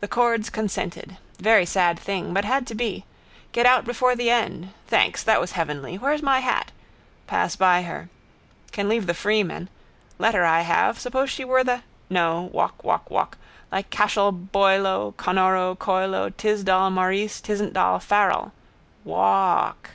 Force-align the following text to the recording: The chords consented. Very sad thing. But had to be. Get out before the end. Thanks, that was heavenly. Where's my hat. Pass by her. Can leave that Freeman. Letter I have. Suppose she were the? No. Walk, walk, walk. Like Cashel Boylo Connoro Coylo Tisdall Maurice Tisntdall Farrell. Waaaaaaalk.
The 0.00 0.08
chords 0.08 0.50
consented. 0.50 1.16
Very 1.40 1.64
sad 1.64 1.98
thing. 1.98 2.34
But 2.34 2.44
had 2.44 2.66
to 2.66 2.74
be. 2.74 3.06
Get 3.52 3.64
out 3.64 3.86
before 3.86 4.14
the 4.14 4.28
end. 4.28 4.74
Thanks, 4.88 5.22
that 5.22 5.40
was 5.40 5.52
heavenly. 5.52 5.96
Where's 5.96 6.20
my 6.22 6.40
hat. 6.40 6.70
Pass 7.26 7.56
by 7.56 7.80
her. 7.84 8.10
Can 8.72 8.90
leave 8.90 9.06
that 9.06 9.14
Freeman. 9.14 9.70
Letter 10.18 10.44
I 10.44 10.60
have. 10.60 10.98
Suppose 10.98 11.30
she 11.30 11.46
were 11.46 11.64
the? 11.64 11.80
No. 12.10 12.50
Walk, 12.52 12.84
walk, 12.84 13.10
walk. 13.10 13.38
Like 13.72 13.88
Cashel 13.88 14.32
Boylo 14.32 15.14
Connoro 15.16 15.74
Coylo 15.78 16.28
Tisdall 16.28 16.90
Maurice 16.90 17.40
Tisntdall 17.40 18.02
Farrell. 18.02 18.52
Waaaaaaalk. 19.06 19.92